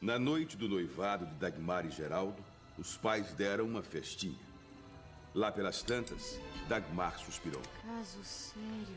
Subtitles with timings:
[0.00, 2.40] Na noite do noivado de Dagmar e Geraldo,
[2.78, 4.38] os pais deram uma festinha.
[5.34, 7.60] Lá pelas tantas, Dagmar suspirou.
[7.82, 8.96] Caso sério.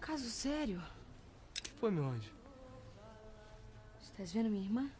[0.00, 0.82] Caso sério.
[1.58, 2.32] O que foi, meu anjo?
[4.02, 4.90] Estás vendo minha irmã?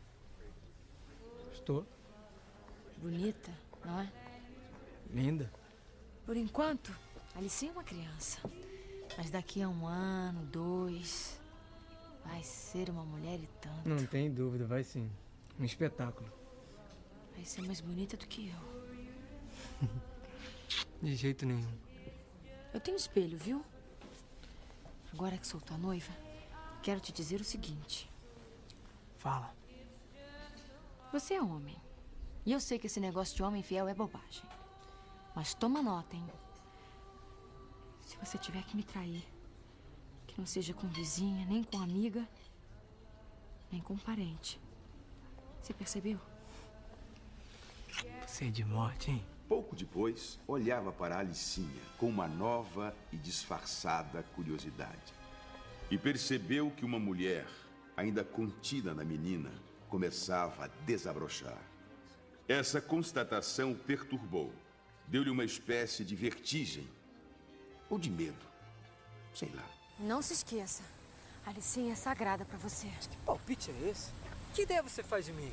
[1.53, 1.85] Estou.
[2.99, 3.51] Bonita,
[3.85, 4.13] não é?
[5.13, 5.53] Linda.
[6.25, 6.95] Por enquanto,
[7.35, 8.39] Alice é uma criança.
[9.19, 11.40] Mas daqui a um ano, dois,
[12.25, 13.89] vai ser uma mulher e tanto.
[13.89, 15.11] Não tem dúvida, vai sim.
[15.59, 16.31] Um espetáculo.
[17.35, 19.89] Vai ser mais bonita do que eu.
[21.03, 21.73] De jeito nenhum.
[22.73, 23.65] Eu tenho espelho, viu?
[25.13, 26.13] Agora que sou tua noiva,
[26.83, 28.11] quero te dizer o seguinte.
[29.19, 29.55] Fala.
[31.13, 31.77] Você é homem.
[32.47, 34.45] E eu sei que esse negócio de homem fiel é bobagem.
[35.35, 36.27] Mas toma nota, hein?
[38.07, 39.25] Se você tiver que me trair,
[40.31, 42.27] que não seja com vizinha, nem com amiga,
[43.71, 44.61] nem com parente.
[45.61, 46.19] Você percebeu?
[48.27, 49.25] Você é de morte, hein?
[49.49, 55.13] Pouco depois, olhava para Alicinha com uma nova e disfarçada curiosidade.
[55.91, 57.47] E percebeu que uma mulher,
[57.97, 59.51] ainda contida na menina,
[59.89, 61.61] começava a desabrochar.
[62.47, 64.53] Essa constatação o perturbou.
[65.09, 66.89] Deu-lhe uma espécie de vertigem.
[67.89, 68.47] Ou de medo.
[69.35, 69.80] Sei lá.
[70.01, 70.83] Não se esqueça.
[71.45, 72.89] A Alicinha é sagrada para você.
[72.89, 74.11] Que palpite é esse?
[74.55, 75.53] Que ideia você faz de mim?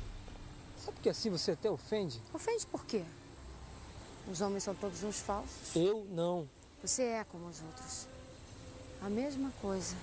[0.78, 2.20] Sabe que assim você até ofende?
[2.32, 3.04] Ofende por quê?
[4.26, 5.76] Os homens são todos uns falsos.
[5.76, 6.48] Eu não.
[6.80, 8.08] Você é como os outros.
[9.02, 9.96] A mesma coisa.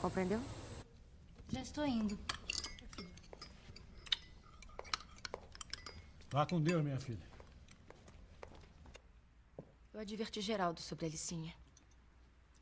[0.00, 0.40] Compreendeu?
[1.48, 2.18] Já estou indo.
[6.30, 7.32] Vá com Deus, minha filha.
[9.94, 11.54] Eu adverti Geraldo sobre a Alicinha.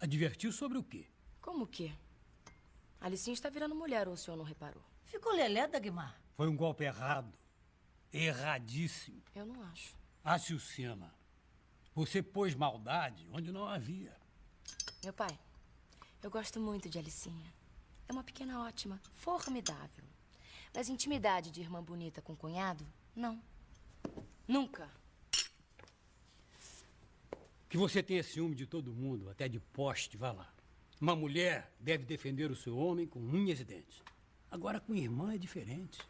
[0.01, 1.06] Advertiu sobre o quê?
[1.43, 1.95] Como que?
[2.98, 4.83] A Alicinha está virando mulher, ou o senhor não reparou?
[5.05, 6.19] Ficou lelé, Dagmar?
[6.37, 7.33] Foi um golpe errado.
[8.11, 9.23] Erradíssimo.
[9.35, 9.95] Eu não acho.
[10.24, 11.14] Raciocina.
[11.95, 14.17] Você pôs maldade onde não havia.
[15.05, 15.39] Meu pai,
[16.23, 17.53] eu gosto muito de Alicinha.
[18.08, 20.05] É uma pequena ótima, formidável.
[20.74, 23.42] Mas intimidade de irmã bonita com cunhado, não.
[24.48, 24.91] Nunca.
[27.70, 30.53] Que você tenha ciúme de todo mundo, até de poste, vá lá.
[31.01, 34.03] Uma mulher deve defender o seu homem com unhas e dentes.
[34.51, 36.01] Agora, com irmã é diferente.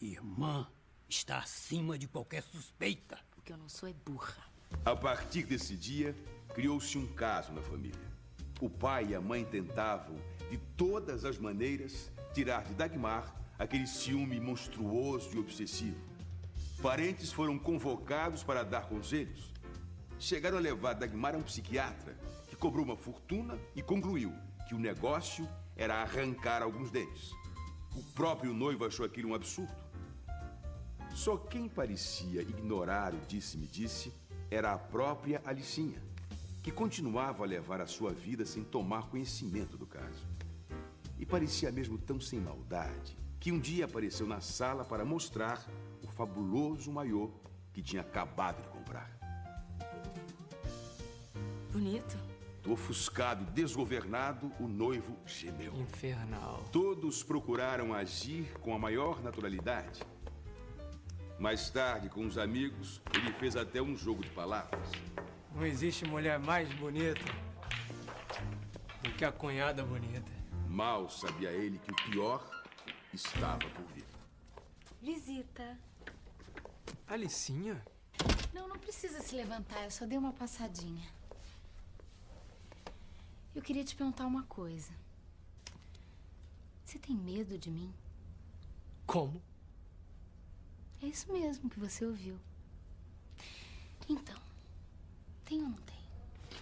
[0.00, 0.66] Irmã
[1.06, 3.18] está acima de qualquer suspeita.
[3.36, 4.42] O que eu não sou é burra.
[4.82, 6.16] A partir desse dia,
[6.54, 8.08] criou-se um caso na família.
[8.58, 10.16] O pai e a mãe tentavam,
[10.50, 16.00] de todas as maneiras, tirar de Dagmar aquele ciúme monstruoso e obsessivo.
[16.80, 19.52] Parentes foram convocados para dar conselhos.
[20.18, 22.16] Chegaram a levar Dagmar a um psiquiatra,
[22.48, 24.32] que cobrou uma fortuna e concluiu
[24.68, 27.30] que o negócio era arrancar alguns dentes.
[27.94, 29.72] O próprio noivo achou aquilo um absurdo.
[31.14, 34.12] Só quem parecia ignorar o disse-me-disse
[34.50, 36.02] era a própria Alicinha,
[36.62, 40.26] que continuava a levar a sua vida sem tomar conhecimento do caso.
[41.16, 45.64] E parecia mesmo tão sem maldade que um dia apareceu na sala para mostrar
[46.02, 47.30] o fabuloso maiô
[47.72, 49.17] que tinha acabado de comprar.
[51.78, 52.18] Bonito.
[52.66, 55.72] Ofuscado e desgovernado, o noivo gemeu.
[55.74, 56.64] Infernal.
[56.72, 60.02] Todos procuraram agir com a maior naturalidade.
[61.38, 64.90] Mais tarde, com os amigos, ele fez até um jogo de palavras.
[65.54, 67.24] Não existe mulher mais bonita
[69.04, 70.32] do que a cunhada bonita.
[70.68, 72.44] Mal sabia ele que o pior
[73.14, 74.04] estava por vir.
[75.00, 75.78] Visita.
[77.06, 77.80] Alicinha?
[78.52, 81.17] Não, não precisa se levantar, eu só dei uma passadinha.
[83.54, 84.92] Eu queria te perguntar uma coisa.
[86.84, 87.92] Você tem medo de mim?
[89.06, 89.42] Como?
[91.02, 92.38] É isso mesmo que você ouviu.
[94.08, 94.40] Então,
[95.44, 95.98] tem ou não tem?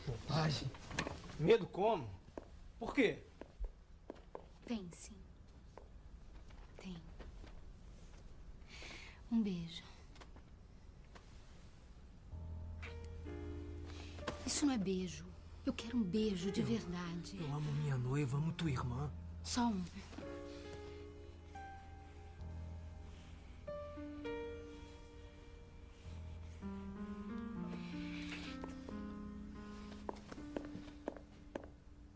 [0.06, 0.70] Bobagem.
[1.38, 2.08] Medo como?
[2.78, 3.22] Por quê?
[4.64, 5.14] Tem, sim.
[6.78, 6.96] Tem.
[9.30, 9.84] Um beijo.
[14.46, 15.24] Isso não é beijo.
[15.66, 17.36] Eu quero um beijo de verdade.
[17.40, 19.10] Eu amo minha noiva, amo tua irmã.
[19.42, 19.84] Só um.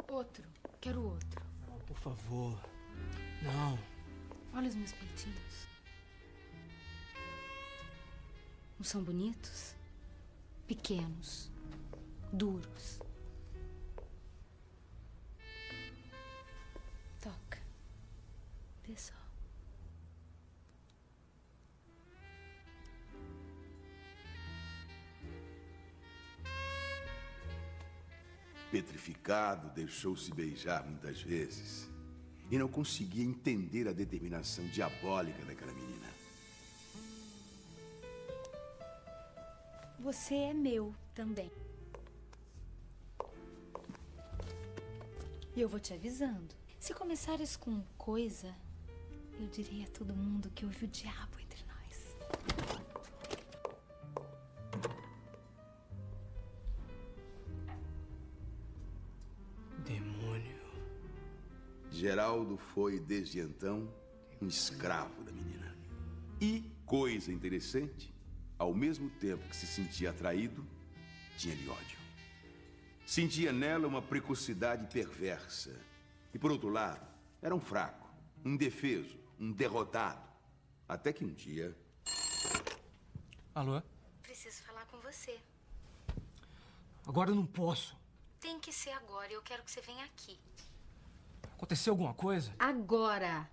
[0.09, 0.45] Outro.
[0.81, 1.43] Quero outro.
[1.67, 2.57] Não, por favor.
[3.43, 3.77] Não.
[4.55, 5.67] Olha os meus peitinhos.
[8.79, 9.75] Não são bonitos?
[10.69, 11.51] Pequenos.
[12.33, 13.10] Duros.
[18.91, 18.95] Toca.
[18.95, 19.21] pessoal.
[28.71, 31.89] Petrificado, deixou-se beijar muitas vezes
[32.51, 36.09] e não conseguia entender a determinação diabólica daquela menina.
[39.99, 41.51] Você é meu também.
[45.55, 46.55] E eu vou te avisando.
[46.79, 48.55] Se começares com coisa,
[49.41, 52.17] eu diria a todo mundo que houve o diabo entre nós.
[59.79, 60.61] Demônio.
[61.91, 63.91] Geraldo foi, desde então,
[64.43, 65.75] um escravo da menina.
[66.39, 68.13] E, coisa interessante,
[68.59, 70.67] ao mesmo tempo que se sentia atraído,
[71.39, 71.99] tinha-lhe ódio.
[73.07, 75.75] Sentia nela uma precocidade perversa.
[76.35, 77.09] E, por outro lado,
[77.41, 78.09] era um fraco,
[78.45, 80.21] um indefeso, um derrotado.
[80.87, 81.75] Até que um dia.
[83.55, 83.83] Alô?
[84.23, 85.41] Preciso falar com você.
[87.07, 87.97] Agora eu não posso.
[88.39, 89.33] Tem que ser agora.
[89.33, 90.39] Eu quero que você venha aqui.
[91.55, 92.55] Aconteceu alguma coisa?
[92.59, 93.49] Agora!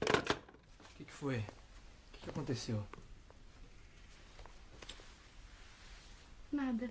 [0.00, 1.38] O que, que foi?
[1.38, 1.44] O
[2.12, 2.84] que, que aconteceu?
[6.50, 6.90] Nada.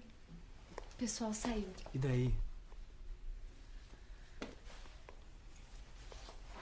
[0.94, 1.72] O pessoal saiu.
[1.94, 2.34] E daí?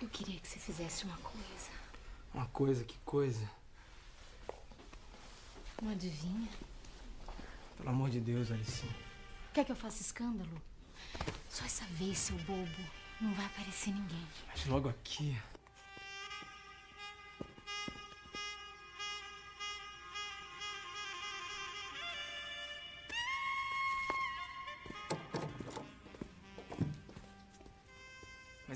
[0.01, 1.69] Eu queria que você fizesse uma coisa.
[2.33, 3.49] Uma coisa, que coisa?
[5.81, 6.49] Não adivinha?
[7.77, 8.83] Pelo amor de Deus, Alice.
[9.53, 10.61] Quer que eu faça escândalo?
[11.49, 12.69] Só essa vez, seu bobo.
[13.19, 14.27] Não vai aparecer ninguém.
[14.47, 15.37] Mas logo aqui.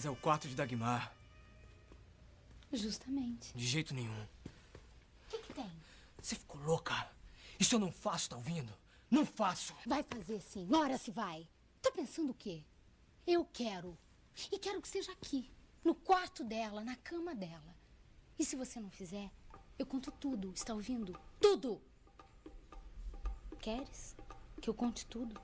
[0.04, 1.16] Mas é o quarto de Dagmar.
[2.74, 3.54] Justamente.
[3.56, 4.22] De jeito nenhum.
[4.22, 5.72] O que, que tem?
[6.22, 7.10] Você ficou louca?
[7.58, 8.74] Isso eu não faço, tá ouvindo?
[9.10, 9.74] Não faço!
[9.86, 10.68] Vai fazer sim.
[10.74, 11.48] Ora se vai.
[11.82, 12.66] Tá pensando o quê?
[13.26, 13.98] Eu quero.
[14.52, 15.50] E quero que seja aqui.
[15.86, 17.74] No quarto dela, na cama dela.
[18.38, 19.32] E se você não fizer,
[19.80, 20.52] eu conto tudo.
[20.54, 21.18] Está ouvindo?
[21.40, 21.82] Tudo!
[23.62, 24.18] Queres
[24.62, 25.40] que eu conte tudo?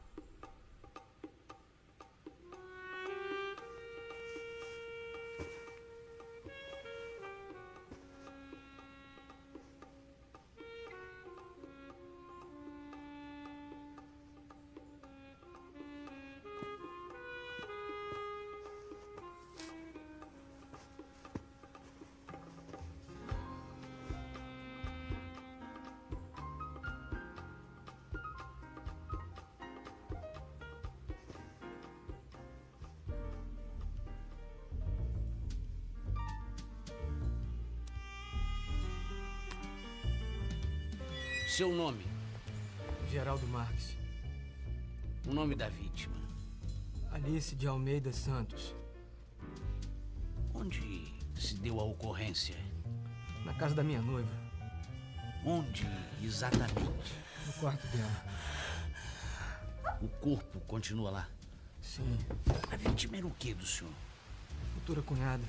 [41.60, 42.06] Seu nome?
[43.12, 43.98] Geraldo Marques.
[45.28, 46.16] O nome da vítima?
[47.12, 48.74] Alice de Almeida Santos.
[50.54, 52.56] Onde se deu a ocorrência?
[53.44, 54.32] Na casa da minha noiva.
[55.46, 55.86] Onde
[56.24, 56.76] exatamente?
[57.46, 58.24] No quarto dela.
[60.02, 61.28] O corpo continua lá.
[61.82, 62.20] Sim.
[62.72, 63.92] A vítima era o que do senhor?
[64.76, 65.44] Futura cunhada.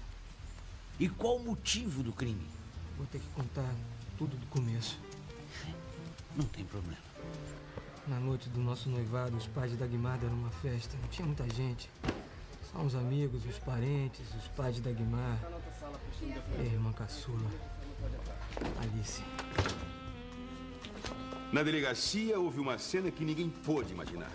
[0.99, 2.49] E qual o motivo do crime?
[2.96, 3.73] Vou ter que contar
[4.18, 4.99] tudo do começo.
[6.37, 6.99] Não tem problema.
[8.06, 10.96] Na noite do nosso noivado, os pais de Dagmar deram uma festa.
[11.00, 11.90] Não tinha muita gente.
[12.72, 15.38] Só os amigos, os parentes, os pais de Dagmar.
[16.22, 17.50] E a irmã caçula.
[18.80, 19.22] Alice.
[21.52, 24.30] Na delegacia houve uma cena que ninguém pôde imaginar.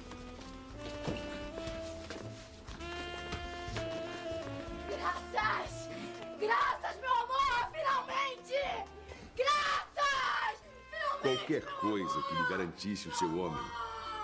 [11.90, 13.64] Coisa que lhe garantisse o seu homem,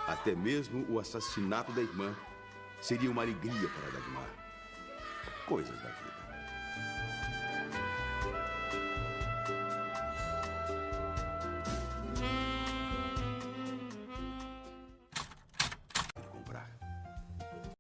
[0.08, 2.16] até mesmo o assassinato da irmã,
[2.82, 4.30] seria uma alegria para Dagmar.
[5.46, 6.31] Coisas da vida.